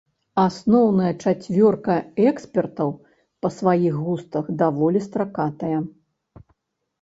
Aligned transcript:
Асноўная 0.43 1.09
чацвёрка 1.23 1.97
экспертаў 2.29 2.89
па 3.47 3.51
сваіх 3.59 4.01
густах 4.07 4.51
даволі 4.63 4.99
стракатая. 5.07 5.77